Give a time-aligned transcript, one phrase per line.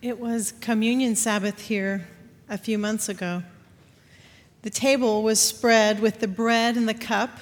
[0.00, 2.06] It was Communion Sabbath here
[2.48, 3.42] a few months ago.
[4.62, 7.40] The table was spread with the bread and the cup.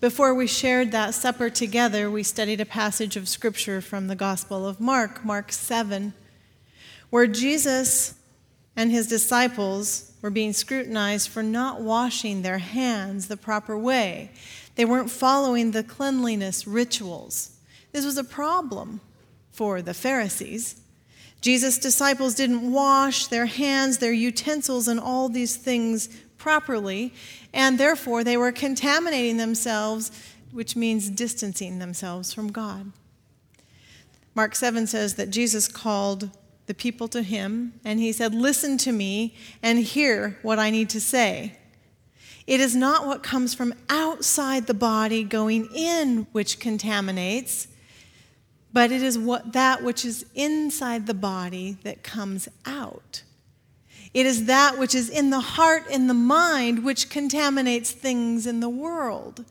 [0.00, 4.66] Before we shared that supper together, we studied a passage of scripture from the Gospel
[4.66, 6.12] of Mark, Mark 7,
[7.10, 8.14] where Jesus
[8.74, 14.32] and his disciples were being scrutinized for not washing their hands the proper way.
[14.74, 17.58] They weren't following the cleanliness rituals.
[17.92, 19.00] This was a problem
[19.52, 20.81] for the Pharisees.
[21.42, 27.12] Jesus' disciples didn't wash their hands, their utensils, and all these things properly,
[27.52, 30.10] and therefore they were contaminating themselves,
[30.52, 32.92] which means distancing themselves from God.
[34.34, 36.30] Mark 7 says that Jesus called
[36.66, 40.88] the people to him, and he said, Listen to me and hear what I need
[40.90, 41.58] to say.
[42.46, 47.68] It is not what comes from outside the body going in which contaminates,
[48.72, 53.22] but it is what, that which is inside the body that comes out.
[54.14, 58.60] It is that which is in the heart and the mind which contaminates things in
[58.60, 59.44] the world.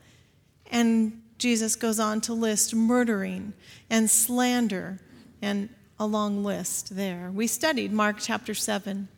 [0.70, 3.52] And Jesus goes on to list murdering
[3.90, 5.00] and slander
[5.40, 7.30] and a long list there.
[7.32, 9.08] We studied Mark chapter 7.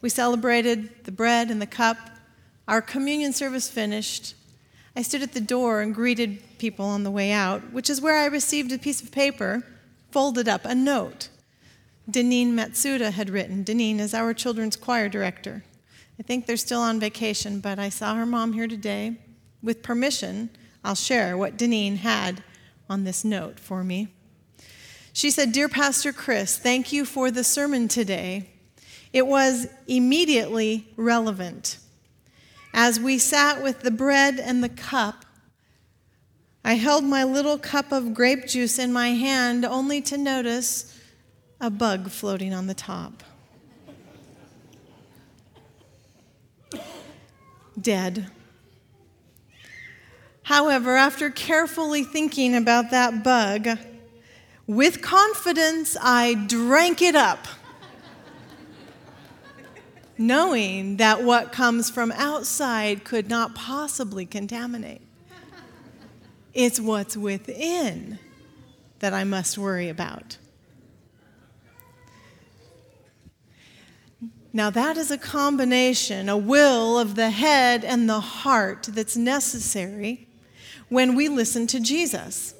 [0.00, 1.96] We celebrated the bread and the cup.
[2.66, 4.34] Our communion service finished.
[4.96, 8.16] I stood at the door and greeted people on the way out, which is where
[8.16, 9.64] I received a piece of paper
[10.10, 11.28] folded up, a note.
[12.10, 13.64] Deneen Matsuda had written.
[13.64, 15.62] Deneen is our children's choir director.
[16.18, 19.16] I think they're still on vacation, but I saw her mom here today.
[19.62, 20.50] With permission,
[20.84, 22.42] I'll share what Deneen had
[22.88, 24.08] on this note for me.
[25.12, 28.48] She said, Dear Pastor Chris, thank you for the sermon today.
[29.12, 31.78] It was immediately relevant.
[32.72, 35.24] As we sat with the bread and the cup,
[36.64, 40.96] I held my little cup of grape juice in my hand only to notice
[41.60, 43.22] a bug floating on the top.
[47.80, 48.30] Dead.
[50.44, 53.78] However, after carefully thinking about that bug,
[54.66, 57.46] with confidence, I drank it up
[60.20, 65.00] knowing that what comes from outside could not possibly contaminate.
[66.52, 68.18] It's what's within
[68.98, 70.36] that I must worry about.
[74.52, 80.28] Now, that is a combination, a will of the head and the heart that's necessary
[80.90, 82.52] when we listen to Jesus.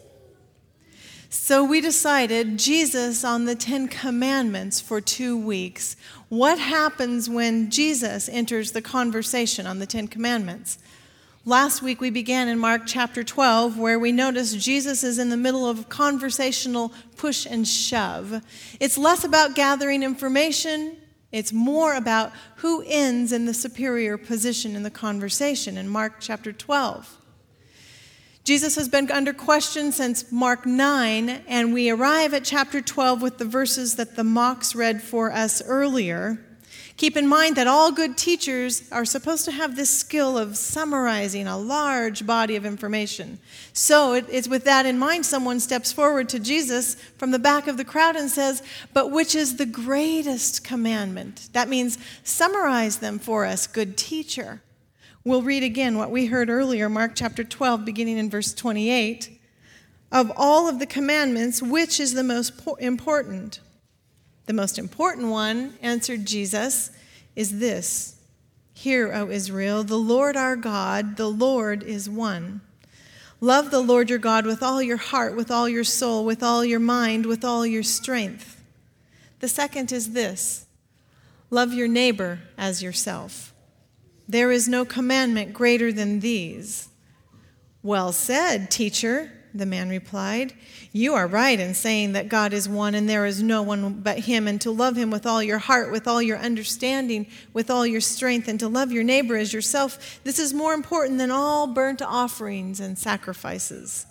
[1.33, 5.95] So we decided Jesus on the Ten Commandments for two weeks.
[6.29, 10.79] What happens when Jesus enters the conversation on the Ten Commandments?
[11.45, 15.37] Last week we began in Mark chapter 12, where we noticed Jesus is in the
[15.37, 18.43] middle of conversational push and shove.
[18.81, 20.97] It's less about gathering information,
[21.31, 26.53] it's more about who ends in the superior position in the conversation in Mark chapter
[26.53, 27.20] 12.
[28.51, 33.39] Jesus has been under question since Mark 9, and we arrive at chapter 12 with
[33.39, 36.45] the verses that the Mox read for us earlier.
[36.97, 41.47] Keep in mind that all good teachers are supposed to have this skill of summarizing
[41.47, 43.39] a large body of information.
[43.73, 47.77] So it's with that in mind, someone steps forward to Jesus from the back of
[47.77, 51.51] the crowd and says, But which is the greatest commandment?
[51.53, 54.61] That means summarize them for us, good teacher.
[55.23, 59.39] We'll read again what we heard earlier, Mark chapter 12, beginning in verse 28.
[60.11, 63.61] Of all of the commandments, which is the most important?
[64.47, 66.91] The most important one, answered Jesus,
[67.37, 68.17] is this
[68.73, 72.63] Hear, O Israel, the Lord our God, the Lord is one.
[73.43, 76.65] Love the Lord your God with all your heart, with all your soul, with all
[76.65, 78.63] your mind, with all your strength.
[79.41, 80.65] The second is this
[81.51, 83.53] love your neighbor as yourself.
[84.31, 86.89] There is no commandment greater than these.
[87.83, 90.53] Well said, teacher, the man replied.
[90.93, 94.21] You are right in saying that God is one and there is no one but
[94.21, 97.85] Him, and to love Him with all your heart, with all your understanding, with all
[97.85, 100.21] your strength, and to love your neighbor as yourself.
[100.23, 104.07] This is more important than all burnt offerings and sacrifices.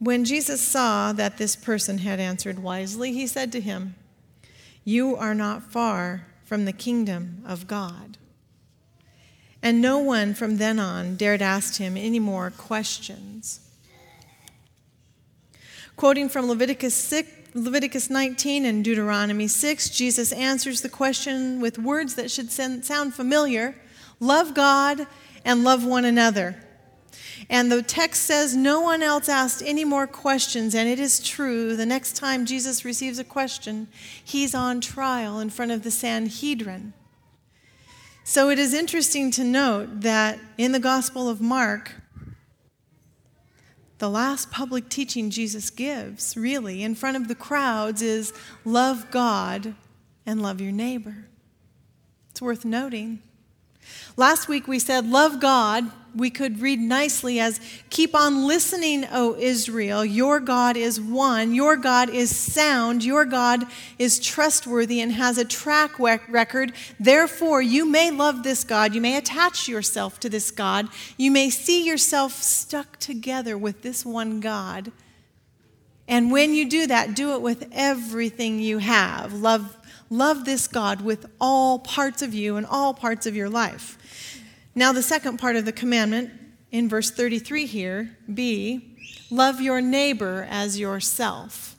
[0.00, 3.94] When Jesus saw that this person had answered wisely, he said to him,
[4.82, 8.18] You are not far from the kingdom of God.
[9.64, 13.60] And no one from then on dared ask him any more questions.
[15.96, 22.14] Quoting from Leviticus 6, Leviticus 19 and Deuteronomy 6, Jesus answers the question with words
[22.16, 23.74] that should sound familiar
[24.20, 25.06] love God
[25.46, 26.56] and love one another.
[27.48, 31.74] And the text says no one else asked any more questions, and it is true.
[31.74, 33.88] The next time Jesus receives a question,
[34.22, 36.92] he's on trial in front of the Sanhedrin.
[38.26, 41.92] So it is interesting to note that in the Gospel of Mark,
[43.98, 48.32] the last public teaching Jesus gives, really, in front of the crowds, is
[48.64, 49.74] love God
[50.24, 51.26] and love your neighbor.
[52.30, 53.22] It's worth noting.
[54.16, 55.84] Last week we said, Love God.
[56.14, 60.04] We could read nicely as, Keep on listening, O Israel.
[60.04, 61.54] Your God is one.
[61.54, 63.04] Your God is sound.
[63.04, 63.64] Your God
[63.98, 66.72] is trustworthy and has a track record.
[67.00, 68.94] Therefore, you may love this God.
[68.94, 70.88] You may attach yourself to this God.
[71.16, 74.92] You may see yourself stuck together with this one God.
[76.06, 79.32] And when you do that, do it with everything you have.
[79.32, 79.76] Love
[80.10, 83.98] Love this God with all parts of you and all parts of your life.
[84.74, 86.30] Now, the second part of the commandment
[86.72, 88.96] in verse 33 here be
[89.30, 91.76] love your neighbor as yourself.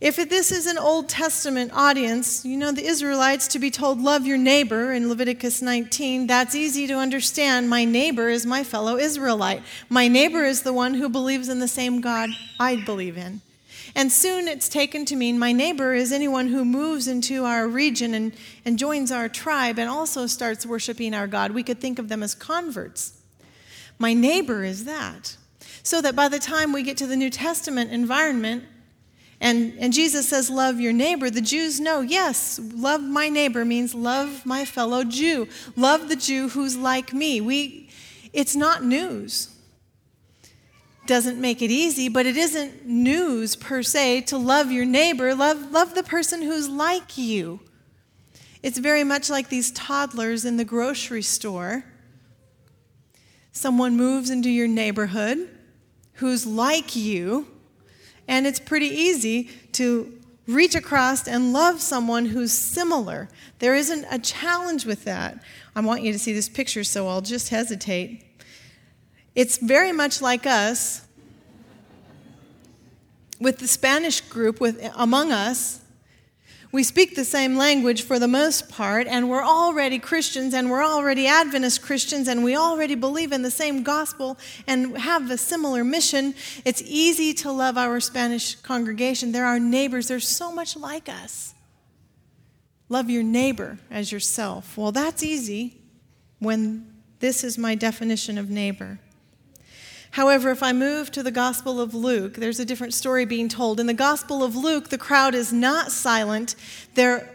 [0.00, 4.26] If this is an Old Testament audience, you know the Israelites to be told, Love
[4.26, 7.70] your neighbor in Leviticus 19, that's easy to understand.
[7.70, 9.62] My neighbor is my fellow Israelite.
[9.88, 13.40] My neighbor is the one who believes in the same God I believe in.
[13.96, 18.12] And soon it's taken to mean my neighbor is anyone who moves into our region
[18.14, 21.52] and, and joins our tribe and also starts worshiping our God.
[21.52, 23.20] We could think of them as converts.
[23.98, 25.36] My neighbor is that.
[25.84, 28.64] So that by the time we get to the New Testament environment,
[29.40, 31.28] and, and Jesus says, Love your neighbor.
[31.28, 35.46] The Jews know, yes, love my neighbor means love my fellow Jew.
[35.76, 37.40] Love the Jew who's like me.
[37.40, 37.90] We,
[38.32, 39.53] it's not news
[41.06, 45.34] doesn't make it easy, but it isn't news per se to love your neighbor.
[45.34, 47.60] Love, love the person who's like you.
[48.62, 51.84] It's very much like these toddlers in the grocery store.
[53.52, 55.50] Someone moves into your neighborhood
[56.14, 57.46] who's like you,
[58.26, 63.28] and it's pretty easy to reach across and love someone who's similar.
[63.58, 65.42] There isn't a challenge with that.
[65.74, 68.22] I want you to see this picture, so I'll just hesitate.
[69.34, 71.04] It's very much like us
[73.40, 75.80] with the Spanish group with, among us.
[76.70, 80.84] We speak the same language for the most part, and we're already Christians, and we're
[80.84, 84.36] already Adventist Christians, and we already believe in the same gospel
[84.66, 86.34] and have a similar mission.
[86.64, 89.30] It's easy to love our Spanish congregation.
[89.30, 91.54] They're our neighbors, they're so much like us.
[92.88, 94.76] Love your neighbor as yourself.
[94.76, 95.80] Well, that's easy
[96.40, 98.98] when this is my definition of neighbor.
[100.14, 103.80] However, if I move to the Gospel of Luke, there's a different story being told.
[103.80, 106.54] In the Gospel of Luke, the crowd is not silent.
[106.94, 107.34] They're,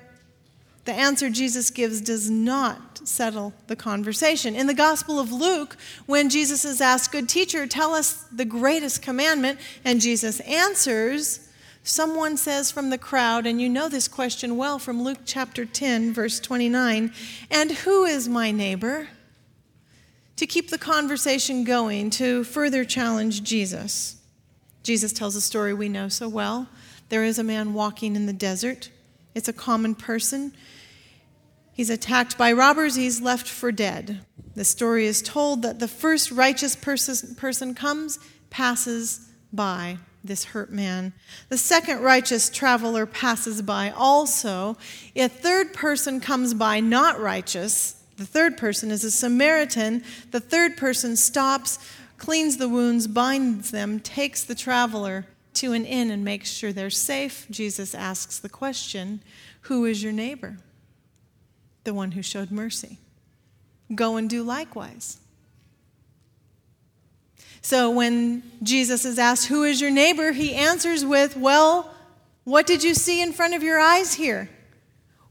[0.86, 4.56] the answer Jesus gives does not settle the conversation.
[4.56, 9.02] In the Gospel of Luke, when Jesus is asked, Good teacher, tell us the greatest
[9.02, 11.50] commandment, and Jesus answers,
[11.84, 16.14] someone says from the crowd, and you know this question well from Luke chapter 10,
[16.14, 17.12] verse 29,
[17.52, 19.10] and who is my neighbor?
[20.40, 24.16] To keep the conversation going, to further challenge Jesus.
[24.84, 26.70] Jesus tells a story we know so well.
[27.10, 28.90] There is a man walking in the desert,
[29.36, 30.54] it's a common person.
[31.74, 34.22] He's attacked by robbers, he's left for dead.
[34.56, 38.18] The story is told that the first righteous person, person comes,
[38.50, 41.12] passes by this hurt man.
[41.50, 44.78] The second righteous traveler passes by also.
[45.18, 50.04] A third person comes by, not righteous, the third person is a Samaritan.
[50.32, 51.80] The third person stops,
[52.18, 56.90] cleans the wounds, binds them, takes the traveler to an inn, and makes sure they're
[56.90, 57.48] safe.
[57.50, 59.22] Jesus asks the question
[59.62, 60.58] Who is your neighbor?
[61.86, 62.98] The one who showed mercy.
[63.96, 65.18] Go and do likewise.
[67.62, 70.34] So when Jesus is asked, Who is your neighbor?
[70.34, 71.96] he answers with, Well,
[72.44, 74.50] what did you see in front of your eyes here?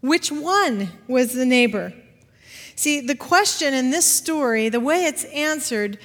[0.00, 1.92] Which one was the neighbor?
[2.78, 5.98] See, the question in this story, the way it's answered,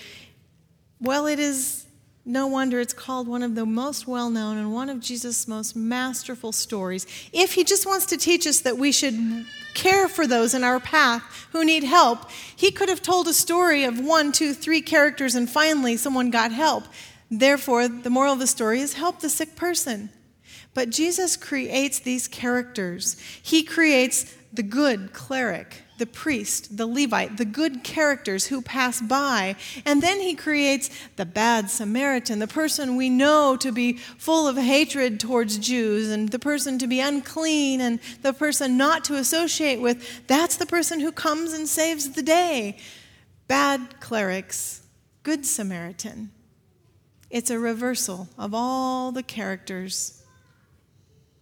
[1.00, 1.86] well, it is
[2.26, 5.76] no wonder it's called one of the most well known and one of Jesus' most
[5.76, 7.06] masterful stories.
[7.32, 10.80] If he just wants to teach us that we should care for those in our
[10.80, 15.36] path who need help, he could have told a story of one, two, three characters
[15.36, 16.86] and finally someone got help.
[17.30, 20.10] Therefore, the moral of the story is help the sick person.
[20.74, 23.16] But Jesus creates these characters.
[23.44, 29.56] He creates the good cleric, the priest, the Levite, the good characters who pass by.
[29.86, 34.58] And then he creates the bad Samaritan, the person we know to be full of
[34.58, 39.82] hatred towards Jews, and the person to be unclean, and the person not to associate
[39.82, 40.28] with.
[40.28, 42.78] That's the person who comes and saves the day.
[43.48, 44.82] Bad clerics
[45.24, 46.32] Good Samaritan.
[47.30, 50.22] It's a reversal of all the characters.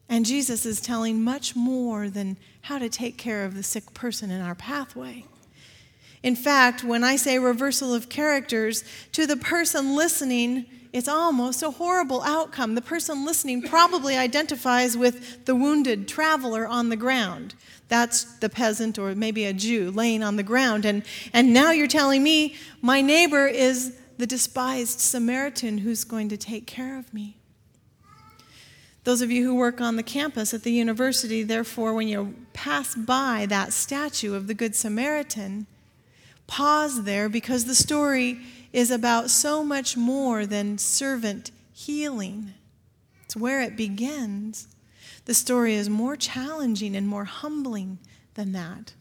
[0.08, 4.32] And Jesus is telling much more than how to take care of the sick person
[4.32, 5.26] in our pathway.
[6.24, 11.72] In fact, when I say reversal of characters, to the person listening, it's almost a
[11.72, 12.76] horrible outcome.
[12.76, 17.56] The person listening probably identifies with the wounded traveler on the ground.
[17.88, 20.86] That's the peasant or maybe a Jew laying on the ground.
[20.86, 21.04] And,
[21.34, 26.68] and now you're telling me my neighbor is the despised Samaritan who's going to take
[26.68, 27.38] care of me.
[29.04, 32.94] Those of you who work on the campus at the university, therefore, when you pass
[32.94, 35.66] by that statue of the Good Samaritan,
[36.46, 38.40] pause there because the story
[38.72, 42.54] is about so much more than servant healing.
[43.24, 44.68] It's where it begins.
[45.26, 47.98] The story is more challenging and more humbling
[48.36, 48.94] than that.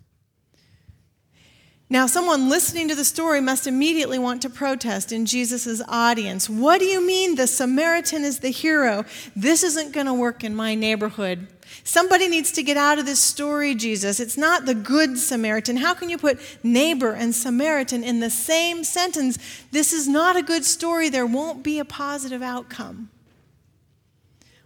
[1.92, 6.48] Now, someone listening to the story must immediately want to protest in Jesus' audience.
[6.48, 9.04] What do you mean the Samaritan is the hero?
[9.34, 11.48] This isn't going to work in my neighborhood.
[11.82, 14.20] Somebody needs to get out of this story, Jesus.
[14.20, 15.78] It's not the good Samaritan.
[15.78, 19.36] How can you put neighbor and Samaritan in the same sentence?
[19.72, 21.08] This is not a good story.
[21.08, 23.10] There won't be a positive outcome.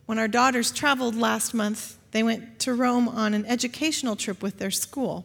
[0.05, 4.59] When our daughters traveled last month, they went to Rome on an educational trip with
[4.59, 5.25] their school.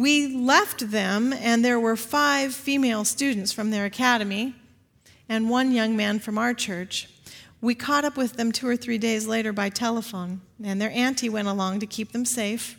[0.00, 4.54] We left them, and there were five female students from their academy
[5.28, 7.08] and one young man from our church.
[7.62, 11.30] We caught up with them two or three days later by telephone, and their auntie
[11.30, 12.76] went along to keep them safe.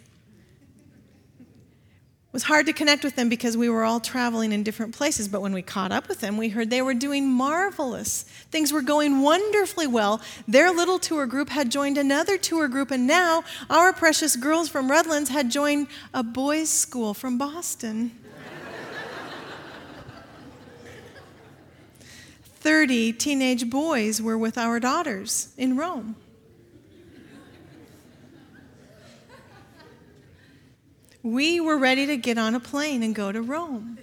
[2.37, 5.27] It was hard to connect with them because we were all traveling in different places,
[5.27, 8.25] but when we caught up with them, we heard they were doing marvelous.
[8.51, 10.21] Things were going wonderfully well.
[10.47, 14.91] Their little tour group had joined another tour group, and now our precious girls from
[14.91, 18.11] Redlands had joined a boys' school from Boston.
[22.59, 26.15] 30 teenage boys were with our daughters in Rome.
[31.27, 33.97] We were ready to get on a plane and go to Rome.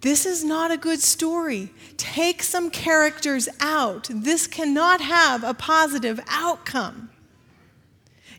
[0.00, 1.68] This is not a good story.
[1.98, 4.08] Take some characters out.
[4.10, 7.10] This cannot have a positive outcome.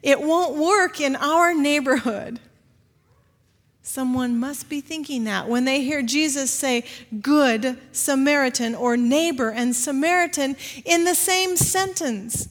[0.01, 2.39] It won't work in our neighborhood.
[3.83, 6.85] Someone must be thinking that when they hear Jesus say
[7.21, 12.47] good Samaritan or neighbor and Samaritan in the same sentence.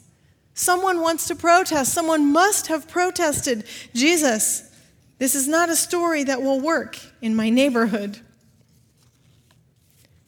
[0.54, 1.92] Someone wants to protest.
[1.92, 3.64] Someone must have protested.
[3.92, 4.70] Jesus,
[5.18, 8.20] this is not a story that will work in my neighborhood.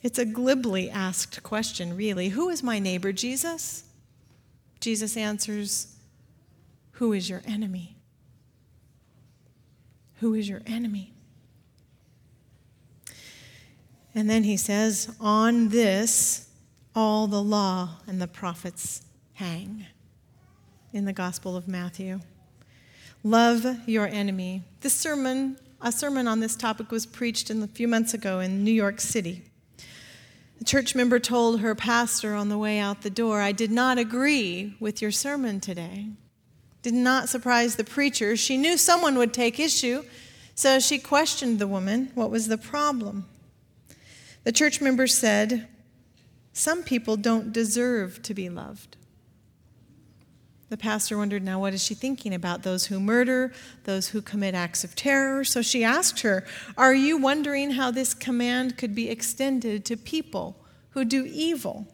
[0.02, 2.30] It's a glibly asked question, really.
[2.30, 3.84] Who is my neighbor, Jesus?
[4.80, 5.96] Jesus answers,
[6.92, 7.96] Who is your enemy?
[10.16, 11.12] Who is your enemy?
[14.14, 16.48] And then he says, On this
[16.94, 19.02] all the law and the prophets
[19.34, 19.86] hang
[20.96, 22.20] in the Gospel of Matthew.
[23.22, 24.62] Love your enemy.
[24.80, 28.72] This sermon, a sermon on this topic, was preached a few months ago in New
[28.72, 29.42] York City.
[30.58, 33.98] A church member told her pastor on the way out the door, I did not
[33.98, 36.08] agree with your sermon today.
[36.80, 38.34] Did not surprise the preacher.
[38.34, 40.02] She knew someone would take issue,
[40.54, 43.26] so she questioned the woman what was the problem.
[44.44, 45.68] The church member said,
[46.54, 48.96] Some people don't deserve to be loved.
[50.68, 52.64] The pastor wondered, now what is she thinking about?
[52.64, 53.52] Those who murder,
[53.84, 55.44] those who commit acts of terror.
[55.44, 56.44] So she asked her,
[56.76, 60.56] Are you wondering how this command could be extended to people
[60.90, 61.86] who do evil?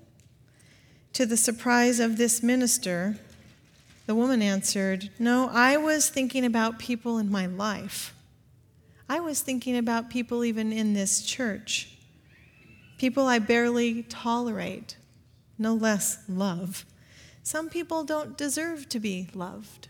[1.14, 3.18] To the surprise of this minister,
[4.06, 8.14] the woman answered, No, I was thinking about people in my life.
[9.06, 11.90] I was thinking about people even in this church,
[12.96, 14.96] people I barely tolerate,
[15.58, 16.86] no less love.
[17.42, 19.88] Some people don't deserve to be loved.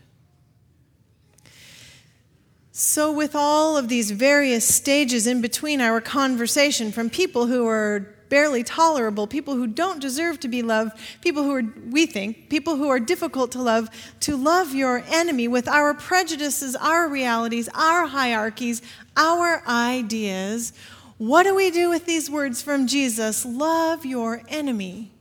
[2.71, 8.15] So, with all of these various stages in between our conversation, from people who are
[8.29, 12.75] barely tolerable, people who don't deserve to be loved, people who are, we think, people
[12.75, 13.89] who are difficult to love,
[14.21, 18.81] to love your enemy with our prejudices, our realities, our hierarchies,
[19.15, 20.73] our ideas.
[21.19, 23.45] What do we do with these words from Jesus?
[23.45, 25.12] Love your enemy.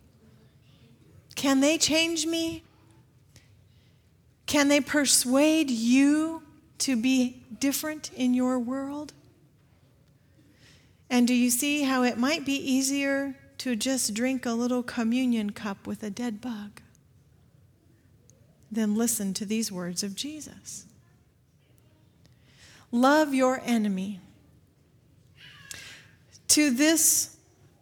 [1.34, 2.62] Can they change me?
[4.46, 6.42] Can they persuade you
[6.78, 9.12] to be different in your world?
[11.08, 15.50] And do you see how it might be easier to just drink a little communion
[15.50, 16.80] cup with a dead bug
[18.70, 20.86] than listen to these words of Jesus?
[22.90, 24.20] Love your enemy.
[26.48, 27.36] To this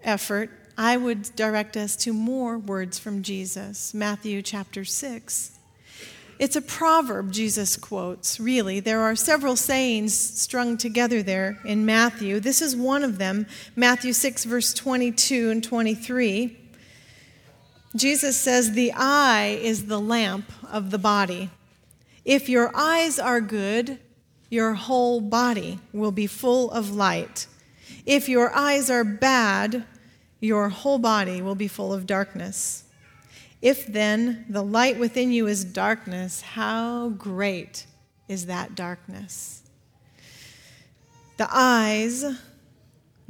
[0.04, 3.92] effort, I would direct us to more words from Jesus.
[3.92, 5.58] Matthew chapter 6.
[6.38, 8.80] It's a proverb Jesus quotes, really.
[8.80, 12.40] There are several sayings strung together there in Matthew.
[12.40, 13.46] This is one of them
[13.76, 16.56] Matthew 6, verse 22 and 23.
[17.94, 21.50] Jesus says, The eye is the lamp of the body.
[22.24, 23.98] If your eyes are good,
[24.48, 27.46] your whole body will be full of light.
[28.06, 29.84] If your eyes are bad,
[30.40, 32.84] your whole body will be full of darkness.
[33.62, 37.86] If then the light within you is darkness, how great
[38.26, 39.62] is that darkness?
[41.36, 42.24] The eyes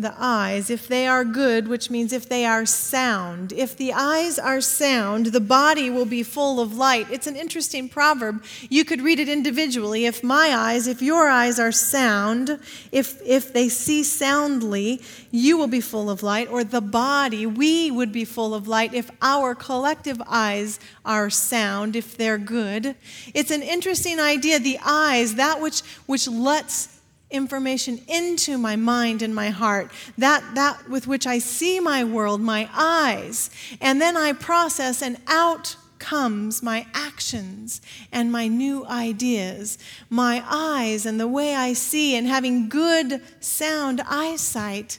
[0.00, 4.38] the eyes, if they are good, which means if they are sound, if the eyes
[4.38, 7.07] are sound, the body will be full of light.
[7.11, 8.42] It's an interesting proverb.
[8.69, 10.07] You could read it individually.
[10.07, 12.59] If my eyes, if your eyes are sound,
[12.92, 17.90] if, if they see soundly, you will be full of light, or the body, we
[17.90, 22.95] would be full of light if our collective eyes are sound, if they're good.
[23.35, 24.59] It's an interesting idea.
[24.59, 27.00] The eyes, that which, which lets
[27.30, 32.40] information into my mind and my heart, that, that with which I see my world,
[32.40, 39.78] my eyes, and then I process, and out comes my actions and my new ideas.
[40.08, 44.99] My eyes and the way I see, and having good, sound eyesight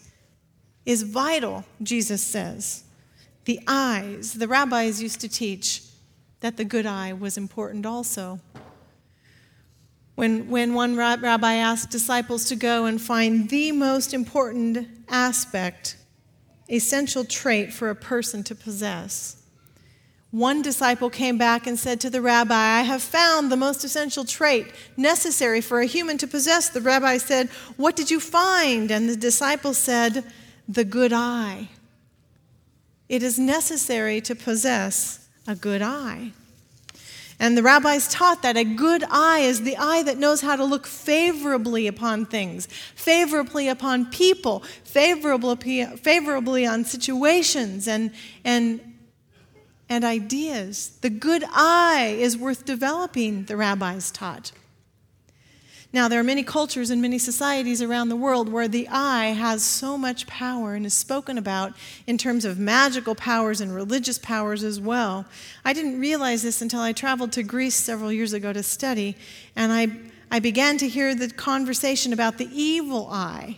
[0.86, 2.84] is vital, Jesus says.
[3.46, 5.84] The eyes, the rabbis used to teach
[6.40, 8.40] that the good eye was important also.
[10.16, 15.98] When, when one rabbi asked disciples to go and find the most important aspect,
[16.70, 19.42] essential trait for a person to possess,
[20.32, 24.24] one disciple came back and said to the rabbi, I have found the most essential
[24.24, 26.70] trait necessary for a human to possess.
[26.70, 28.92] The rabbi said, What did you find?
[28.92, 30.24] And the disciple said,
[30.70, 31.68] The good eye.
[33.10, 36.32] It is necessary to possess a good eye.
[37.42, 40.64] And the rabbis taught that a good eye is the eye that knows how to
[40.64, 48.12] look favorably upon things, favorably upon people, favorably, favorably on situations and,
[48.46, 48.80] and,
[49.90, 51.00] and ideas.
[51.02, 54.52] The good eye is worth developing, the rabbis taught.
[55.94, 59.62] Now, there are many cultures and many societies around the world where the eye has
[59.62, 61.74] so much power and is spoken about
[62.08, 65.26] in terms of magical powers and religious powers as well.
[65.66, 69.18] I didn't realize this until I traveled to Greece several years ago to study,
[69.54, 69.90] and I,
[70.30, 73.58] I began to hear the conversation about the evil eye.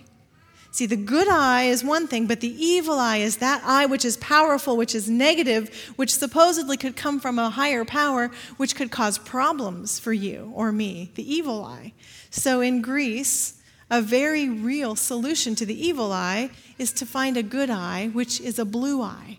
[0.73, 4.03] See, the good eye is one thing, but the evil eye is that eye which
[4.03, 8.89] is powerful, which is negative, which supposedly could come from a higher power, which could
[8.89, 11.93] cause problems for you or me, the evil eye.
[12.31, 17.43] So in Greece, a very real solution to the evil eye is to find a
[17.43, 19.38] good eye, which is a blue eye.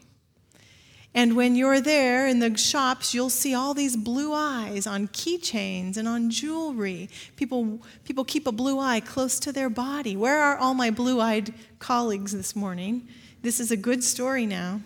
[1.14, 5.96] And when you're there in the shops, you'll see all these blue eyes on keychains
[5.96, 7.08] and on jewelry.
[7.36, 10.16] People, people keep a blue eye close to their body.
[10.16, 13.06] Where are all my blue eyed colleagues this morning?
[13.42, 14.80] This is a good story now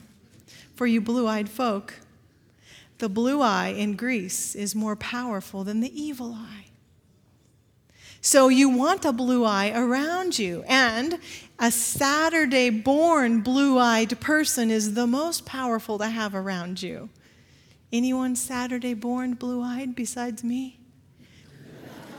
[0.74, 1.94] for you blue eyed folk.
[2.98, 6.67] The blue eye in Greece is more powerful than the evil eye.
[8.20, 10.64] So you want a blue eye around you.
[10.66, 11.18] And
[11.58, 17.08] a Saturday born blue eyed person is the most powerful to have around you.
[17.92, 20.78] Anyone Saturday born blue eyed besides me?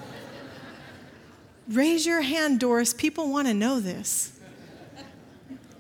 [1.70, 2.94] Raise your hand, Doris.
[2.94, 4.40] People want to know this.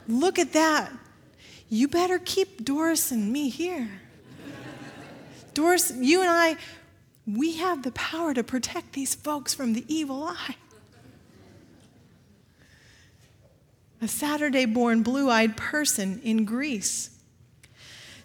[0.07, 0.91] Look at that.
[1.69, 3.89] You better keep Doris and me here.
[5.53, 6.57] Doris, you and I,
[7.35, 10.55] we have the power to protect these folks from the evil eye.
[14.01, 17.09] A Saturday born blue eyed person in Greece.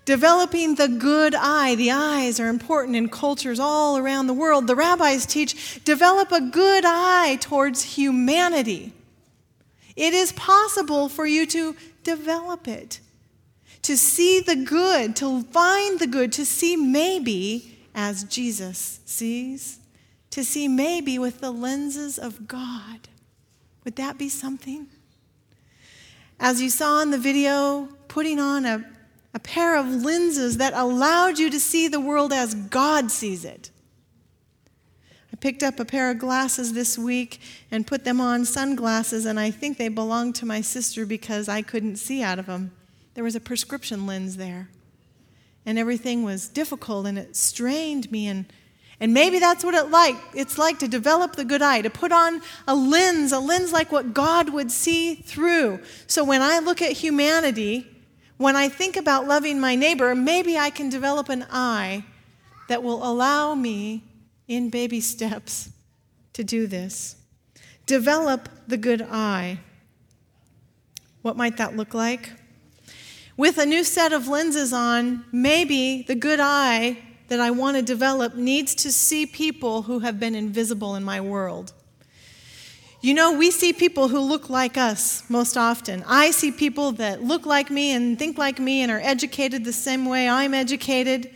[0.04, 1.74] Developing the good eye.
[1.74, 4.66] The eyes are important in cultures all around the world.
[4.66, 8.92] The rabbis teach develop a good eye towards humanity.
[9.96, 13.00] It is possible for you to develop it,
[13.82, 19.78] to see the good, to find the good, to see maybe as Jesus sees,
[20.30, 23.08] to see maybe with the lenses of God.
[23.84, 24.88] Would that be something?
[26.40, 28.84] As you saw in the video, putting on a,
[29.32, 33.70] a pair of lenses that allowed you to see the world as God sees it.
[35.32, 39.38] I picked up a pair of glasses this week and put them on sunglasses, and
[39.38, 42.72] I think they belonged to my sister because I couldn't see out of them.
[43.14, 44.68] There was a prescription lens there
[45.66, 48.46] and everything was difficult and it strained me and
[49.00, 52.12] And maybe that's what it like it's like to develop the good eye, to put
[52.12, 55.80] on a lens, a lens like what God would see through.
[56.06, 57.86] So when I look at humanity,
[58.36, 62.04] when I think about loving my neighbor, maybe I can develop an eye
[62.68, 64.02] that will allow me
[64.48, 65.70] in baby steps
[66.32, 67.16] to do this.
[67.86, 69.58] Develop the good eye.
[71.22, 72.30] What might that look like?
[73.36, 77.82] With a new set of lenses on, maybe the good eye that I want to
[77.82, 81.72] develop needs to see people who have been invisible in my world.
[83.00, 86.04] You know, we see people who look like us most often.
[86.06, 89.72] I see people that look like me and think like me and are educated the
[89.72, 91.28] same way I'm educated.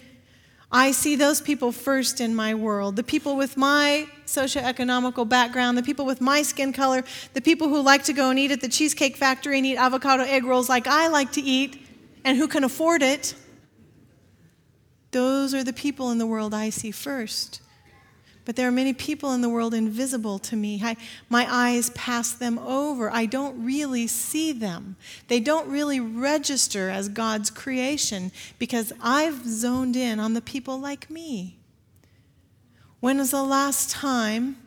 [0.71, 2.95] I see those people first in my world.
[2.95, 7.03] The people with my socioeconomical background, the people with my skin color,
[7.35, 10.23] the people who like to go and eat at the Cheesecake Factory and eat avocado
[10.23, 11.88] egg rolls like I like to eat
[12.29, 13.35] and who can afford it.
[15.12, 17.62] Those are the people in the world I see first.
[18.45, 20.79] But there are many people in the world invisible to me.
[20.85, 20.99] I,
[21.31, 23.11] my eyes pass them over.
[23.11, 24.97] I don't really see them.
[25.29, 31.09] They don't really register as God's creation because I've zoned in on the people like
[31.09, 31.57] me.
[33.01, 34.59] When was the last time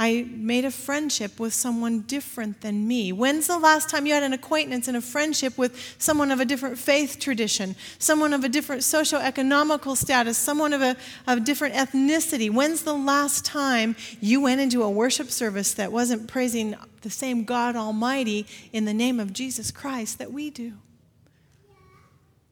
[0.00, 3.10] I made a friendship with someone different than me.
[3.10, 6.44] When's the last time you had an acquaintance and a friendship with someone of a
[6.44, 12.48] different faith tradition, someone of a different socioeconomical status, someone of a, of different ethnicity?
[12.48, 17.42] When's the last time you went into a worship service that wasn't praising the same
[17.42, 20.74] God Almighty in the name of Jesus Christ that we do?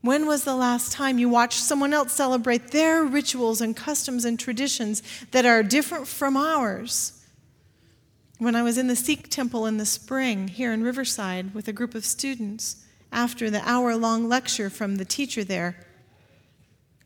[0.01, 4.37] When was the last time you watched someone else celebrate their rituals and customs and
[4.37, 7.16] traditions that are different from ours?
[8.39, 11.73] When I was in the Sikh temple in the spring here in Riverside with a
[11.73, 15.87] group of students after the hour long lecture from the teacher there,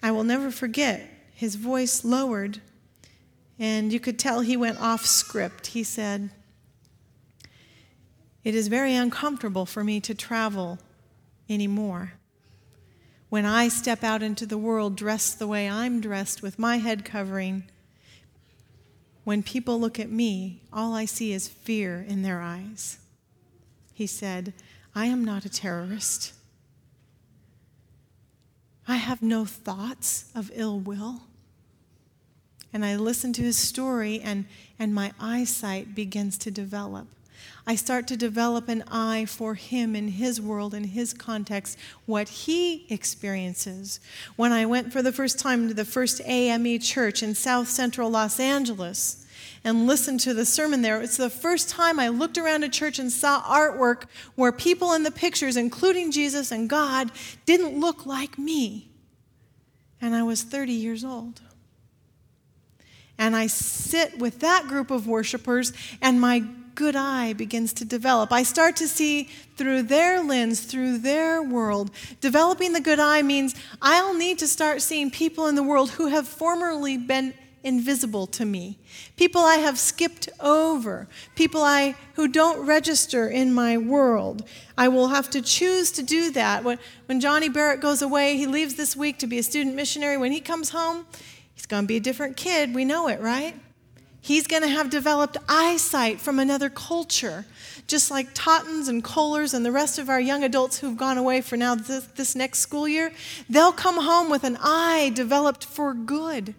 [0.03, 2.61] I will never forget his voice lowered,
[3.61, 5.69] and you could tell he went off script.
[5.69, 6.31] He said,
[8.43, 10.81] It is very uncomfortable for me to travel
[11.49, 12.15] anymore.
[13.29, 17.05] When I step out into the world dressed the way I'm dressed with my head
[17.05, 17.71] covering,
[19.31, 22.99] when people look at me, all I see is fear in their eyes.
[23.95, 24.53] He said,
[24.93, 26.33] I am not a terrorist.
[28.89, 31.21] I have no thoughts of ill will.
[32.73, 34.47] And I listen to his story, and,
[34.81, 37.07] and my eyesight begins to develop.
[37.65, 42.29] I start to develop an eye for him in his world, in his context, what
[42.29, 44.01] he experiences.
[44.35, 48.11] When I went for the first time to the first AME church in South Central
[48.11, 49.20] Los Angeles
[49.63, 52.99] and listened to the sermon there, it's the first time I looked around a church
[52.99, 57.11] and saw artwork where people in the pictures, including Jesus and God,
[57.47, 58.91] didn't look like me.
[60.01, 61.43] And I was 30 years old
[63.21, 66.43] and I sit with that group of worshipers, and my
[66.75, 68.33] good eye begins to develop.
[68.33, 69.25] I start to see
[69.59, 71.91] through their lens, through their world.
[72.23, 76.07] Developing the good eye means I'll need to start seeing people in the world who
[76.07, 78.79] have formerly been invisible to me.
[79.17, 84.49] People I have skipped over, people I who don't register in my world.
[84.79, 86.65] I will have to choose to do that.
[86.65, 90.17] When, when Johnny Barrett goes away, he leaves this week to be a student missionary.
[90.17, 91.07] When he comes home,
[91.55, 92.75] he's going to be a different kid.
[92.75, 93.55] We know it, right?
[94.23, 97.47] He's going to have developed eyesight from another culture,
[97.87, 101.41] just like Tottens and Kohlers and the rest of our young adults who've gone away
[101.41, 103.13] for now this, this next school year.
[103.49, 106.55] They'll come home with an eye developed for good.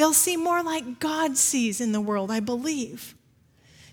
[0.00, 3.14] They'll see more like God sees in the world, I believe.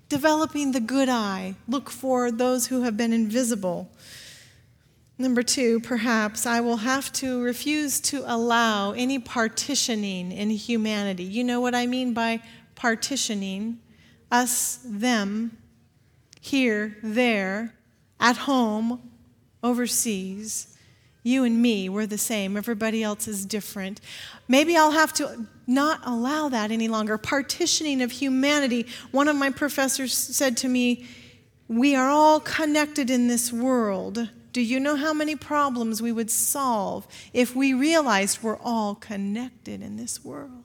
[0.08, 3.91] Developing the good eye, look for those who have been invisible.
[5.17, 11.26] Number two, perhaps I will have to refuse to allow any partitioning in humanity.
[11.26, 12.39] You know what I mean by
[12.76, 13.82] partitioning
[14.32, 15.58] us, them,
[16.39, 17.74] here, there,
[18.17, 19.12] at home,
[19.62, 20.78] overseas.
[21.24, 22.56] You and me, we're the same.
[22.56, 24.00] Everybody else is different.
[24.48, 27.17] Maybe I'll have to not allow that any longer.
[27.17, 28.88] Partitioning of humanity.
[29.12, 31.06] One of my professors said to me,
[31.67, 34.30] We are all connected in this world.
[34.53, 39.84] Do you know how many problems we would solve if we realized we're all connected
[39.84, 40.63] in this world?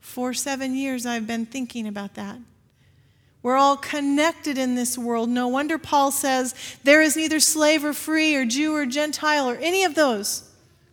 [0.00, 2.38] For seven years, I've been thinking about that.
[3.42, 5.28] We're all connected in this world.
[5.28, 6.54] No wonder Paul says
[6.84, 10.45] there is neither slave or free or Jew or Gentile or any of those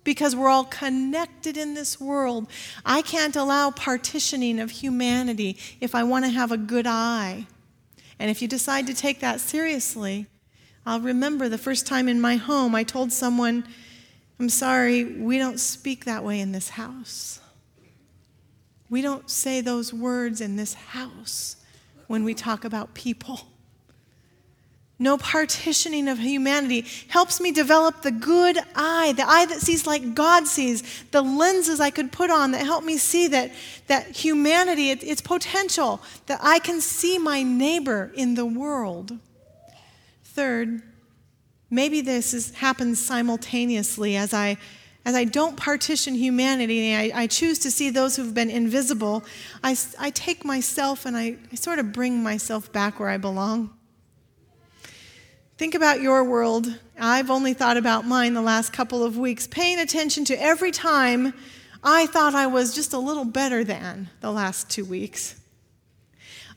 [0.04, 2.48] because we're all connected in this world.
[2.86, 7.48] I can't allow partitioning of humanity if I want to have a good eye.
[8.20, 10.28] And if you decide to take that seriously,
[10.86, 13.66] I'll remember the first time in my home I told someone,
[14.40, 17.40] I'm sorry, we don't speak that way in this house.
[18.90, 21.56] We don't say those words in this house
[22.08, 23.53] when we talk about people.
[25.04, 30.16] No partitioning of humanity helps me develop the good eye, the eye that sees like
[30.16, 33.52] God sees, the lenses I could put on that help me see that,
[33.88, 39.12] that humanity, it, its potential, that I can see my neighbor in the world.
[40.24, 40.82] Third,
[41.70, 44.58] maybe this is, happens simultaneously as I
[45.06, 49.26] as I don't partition humanity, I, I choose to see those who've been invisible,
[49.62, 53.72] I, I take myself and I, I sort of bring myself back where I belong.
[55.58, 56.80] Think about your world.
[57.00, 61.34] I've only thought about mine the last couple of weeks, paying attention to every time
[61.84, 65.36] I thought I was just a little better than the last two weeks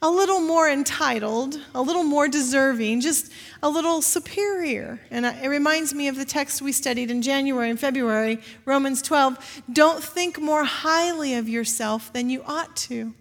[0.03, 3.33] a little more entitled, a little more deserving, just
[3.63, 5.01] a little superior.
[5.11, 9.63] And it reminds me of the text we studied in January and February, Romans 12.
[9.73, 13.15] Don't think more highly of yourself than you ought to.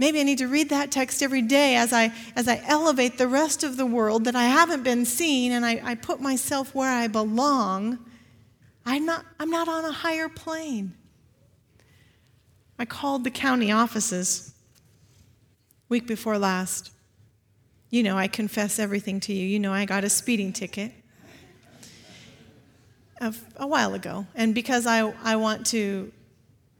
[0.00, 3.28] Maybe I need to read that text every day as I, as I elevate the
[3.28, 6.90] rest of the world that I haven't been seen and I, I put myself where
[6.90, 7.98] I belong.
[8.86, 10.94] I'm not, I'm not on a higher plane.
[12.78, 14.54] I called the county offices
[15.90, 16.92] week before last.
[17.90, 19.46] You know, I confess everything to you.
[19.46, 20.92] You know, I got a speeding ticket
[23.20, 24.26] a, a while ago.
[24.34, 26.10] And because I, I want to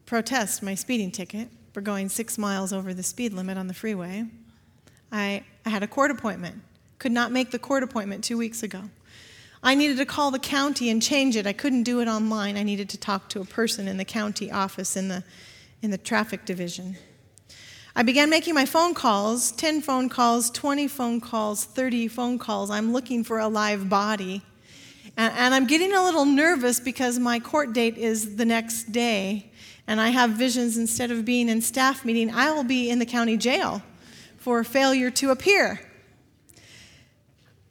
[0.06, 4.24] protest my speeding ticket for going six miles over the speed limit on the freeway,
[5.12, 6.62] I, I had a court appointment.
[6.98, 8.82] Could not make the court appointment two weeks ago.
[9.62, 11.46] I needed to call the county and change it.
[11.46, 12.56] I couldn't do it online.
[12.56, 15.22] I needed to talk to a person in the county office in the,
[15.82, 16.96] in the traffic division.
[17.94, 22.70] I began making my phone calls 10 phone calls, 20 phone calls, 30 phone calls.
[22.70, 24.42] I'm looking for a live body.
[25.16, 29.49] And, and, I'm getting a little nervous because my court date is the next day.
[29.90, 33.04] And I have visions instead of being in staff meeting, I will be in the
[33.04, 33.82] county jail
[34.36, 35.80] for failure to appear.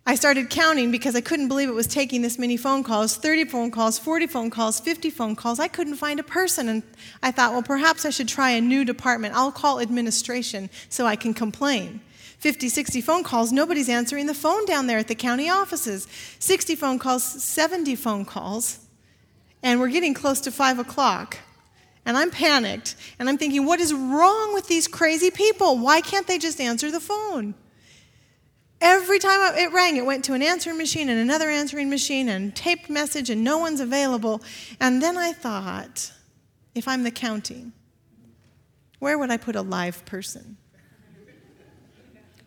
[0.05, 3.45] I started counting because I couldn't believe it was taking this many phone calls 30
[3.45, 5.61] phone calls, 40 phone calls, 50 phone calls.
[5.61, 6.67] I couldn't find a person.
[6.67, 6.83] And
[7.23, 9.33] I thought, well, perhaps I should try a new department.
[9.33, 12.01] I'll call administration so I can complain.
[12.39, 16.05] 50, 60 phone calls, nobody's answering the phone down there at the county offices.
[16.39, 18.79] 60 phone calls, 70 phone calls,
[19.63, 21.37] and we're getting close to 5 o'clock.
[22.09, 25.77] And I'm panicked, and I'm thinking, what is wrong with these crazy people?
[25.77, 27.53] Why can't they just answer the phone?
[28.81, 32.55] Every time it rang, it went to an answering machine and another answering machine and
[32.55, 34.41] taped message, and no one's available.
[34.79, 36.11] And then I thought,
[36.73, 37.67] if I'm the county,
[38.97, 40.57] where would I put a live person?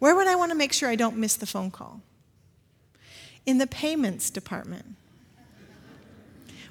[0.00, 2.00] Where would I want to make sure I don't miss the phone call?
[3.46, 4.96] In the payments department,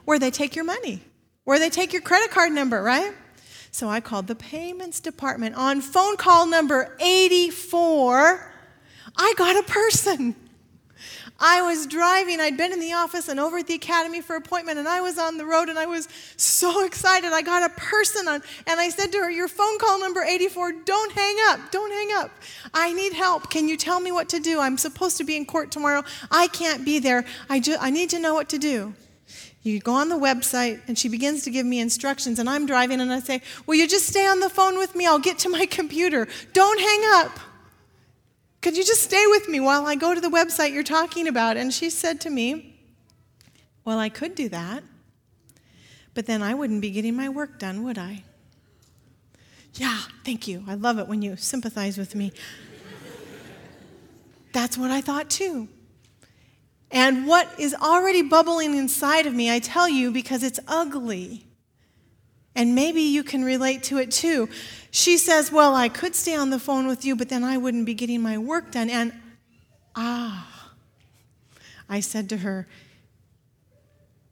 [0.03, 1.03] where they take your money,
[1.43, 3.13] where they take your credit card number, right?
[3.71, 8.51] So I called the payments department on phone call number 84
[9.15, 10.35] I got a person.
[11.43, 14.77] I was driving, I'd been in the office and over at the academy for appointment,
[14.77, 17.33] and I was on the road and I was so excited.
[17.33, 20.71] I got a person on, and I said to her, Your phone call number 84,
[20.85, 22.29] don't hang up, don't hang up.
[22.75, 23.49] I need help.
[23.49, 24.59] Can you tell me what to do?
[24.59, 26.03] I'm supposed to be in court tomorrow.
[26.29, 27.25] I can't be there.
[27.49, 28.93] I, I need to know what to do.
[29.63, 32.99] You go on the website, and she begins to give me instructions, and I'm driving,
[32.99, 35.05] and I say, Will you just stay on the phone with me?
[35.05, 36.27] I'll get to my computer.
[36.53, 37.39] Don't hang up.
[38.61, 41.57] Could you just stay with me while I go to the website you're talking about?
[41.57, 42.79] And she said to me,
[43.85, 44.83] Well, I could do that,
[46.13, 48.23] but then I wouldn't be getting my work done, would I?
[49.75, 50.63] Yeah, thank you.
[50.67, 52.33] I love it when you sympathize with me.
[54.53, 55.69] That's what I thought too.
[56.91, 61.45] And what is already bubbling inside of me, I tell you, because it's ugly.
[62.53, 64.49] And maybe you can relate to it too.
[64.91, 67.85] She says, Well, I could stay on the phone with you, but then I wouldn't
[67.85, 68.89] be getting my work done.
[68.89, 69.13] And
[69.95, 70.73] ah,
[71.87, 72.67] I said to her,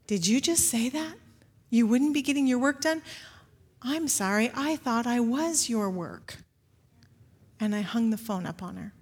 [0.06, 1.14] Did you just say that?
[1.70, 3.00] You wouldn't be getting your work done?
[3.80, 6.36] I'm sorry, I thought I was your work.
[7.58, 8.92] And I hung the phone up on her.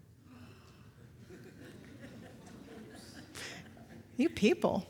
[4.18, 4.86] You people.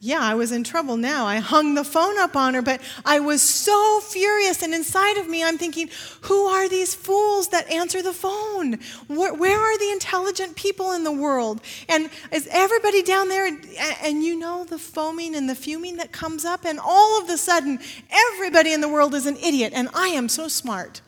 [0.00, 1.24] Yeah, I was in trouble now.
[1.24, 4.62] I hung the phone up on her, but I was so furious.
[4.62, 5.88] And inside of me, I'm thinking,
[6.20, 8.80] who are these fools that answer the phone?
[9.06, 11.62] Where, where are the intelligent people in the world?
[11.88, 13.46] And is everybody down there?
[13.46, 13.66] And,
[14.02, 17.38] and you know the foaming and the fuming that comes up, and all of a
[17.38, 17.78] sudden,
[18.10, 21.00] everybody in the world is an idiot, and I am so smart.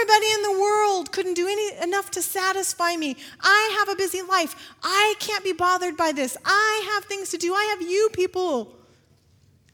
[0.00, 3.16] Everybody in the world couldn't do any, enough to satisfy me.
[3.40, 4.72] I have a busy life.
[4.82, 6.38] I can't be bothered by this.
[6.44, 7.52] I have things to do.
[7.52, 8.74] I have you people.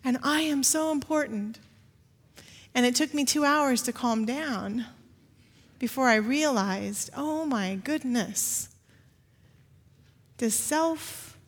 [0.02, 1.60] And I am so important.
[2.74, 4.86] And it took me two hours to calm down
[5.78, 8.68] before I realized oh my goodness,
[10.38, 11.38] does self,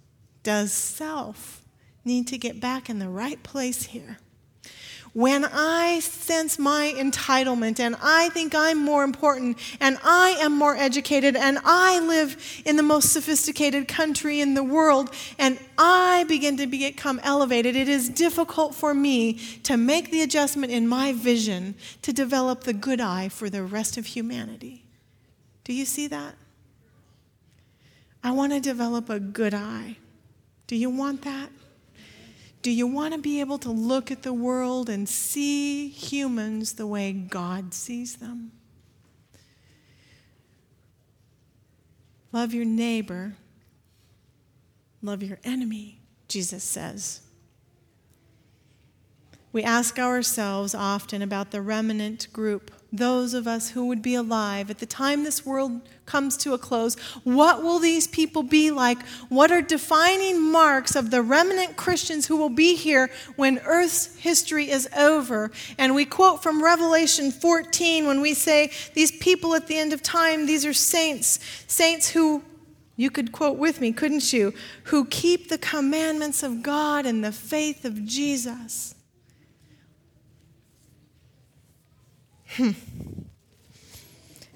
[0.42, 1.64] does self
[2.04, 4.18] need to get back in the right place here?
[5.18, 10.76] When I sense my entitlement and I think I'm more important and I am more
[10.76, 16.57] educated and I live in the most sophisticated country in the world and I begin
[16.59, 21.74] to become elevated, it is difficult for me to make the adjustment in my vision
[22.02, 24.85] to develop the good eye for the rest of humanity.
[25.64, 26.37] Do you see that?
[28.22, 29.96] I want to develop a good eye.
[30.68, 31.50] Do you want that?
[32.62, 36.86] Do you want to be able to look at the world and see humans the
[36.86, 38.52] way God sees them?
[42.32, 43.34] Love your neighbor,
[45.02, 47.22] love your enemy, Jesus says.
[49.50, 54.70] We ask ourselves often about the remnant group those of us who would be alive
[54.70, 56.94] at the time this world comes to a close.
[57.22, 59.03] What will these people be like?
[59.29, 64.70] What are defining marks of the remnant Christians who will be here when Earth's history
[64.70, 65.51] is over?
[65.77, 70.03] And we quote from Revelation 14 when we say, These people at the end of
[70.03, 72.42] time, these are saints, saints who
[72.96, 74.55] you could quote with me, couldn't you?
[74.85, 78.94] Who keep the commandments of God and the faith of Jesus.
[82.50, 82.70] Hmm.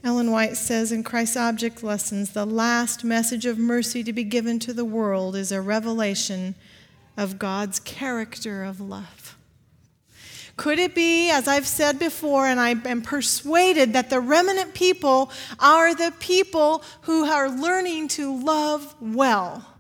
[0.05, 4.59] Ellen White says in Christ's Object Lessons the last message of mercy to be given
[4.61, 6.57] to the world is a revelation
[7.17, 9.37] of God's character of love.
[10.57, 15.31] Could it be, as I've said before, and I am persuaded that the remnant people
[15.59, 19.72] are the people who are learning to love well?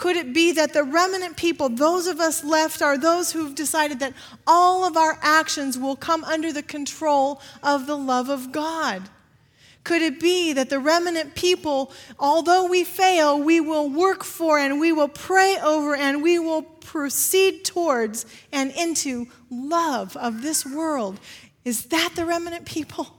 [0.00, 4.00] Could it be that the remnant people, those of us left, are those who've decided
[4.00, 4.14] that
[4.46, 9.10] all of our actions will come under the control of the love of God?
[9.84, 14.80] Could it be that the remnant people, although we fail, we will work for and
[14.80, 21.20] we will pray over and we will proceed towards and into love of this world?
[21.66, 23.18] Is that the remnant people?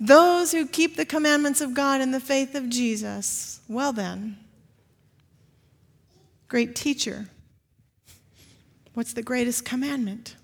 [0.00, 3.60] Those who keep the commandments of God and the faith of Jesus.
[3.68, 4.36] Well, then,
[6.50, 7.28] Great teacher.
[8.92, 10.34] What's the greatest commandment?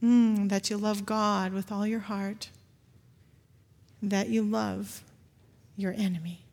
[0.00, 2.50] Mm, that you love God with all your heart,
[4.00, 5.02] that you love
[5.76, 6.44] your enemy.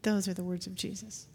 [0.00, 1.26] Those are the words of Jesus.